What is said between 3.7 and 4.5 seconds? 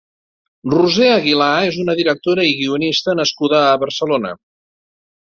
Barcelona.